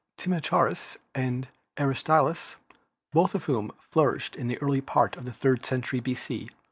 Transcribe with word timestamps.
Timocharis 0.17 0.97
and 1.13 1.49
Aristyllus, 1.77 2.55
both 3.13 3.35
of 3.35 3.43
whom 3.43 3.71
flourished 3.77 4.35
in 4.35 4.47
the 4.47 4.59
early 4.59 4.81
part 4.81 5.15
of 5.15 5.25
the 5.25 5.31
third 5.31 5.63
century 5.63 5.99
B.C. 5.99 6.49